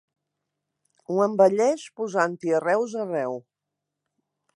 Ho 1.11 1.17
embelleix 1.25 1.83
posant-hi 2.01 2.55
arreus 2.61 2.95
arreu. 3.05 3.37